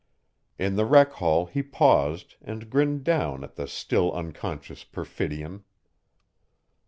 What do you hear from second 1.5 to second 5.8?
paused, and grinned down at the still unconscious Perfidion.